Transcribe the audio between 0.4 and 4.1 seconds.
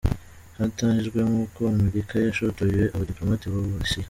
Hatangajwemo ko Amerika yashotoye abadiplomate b’u Burusiya.